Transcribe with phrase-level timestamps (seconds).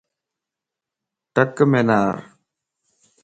[1.33, 2.15] ٽکَ مَ نارَ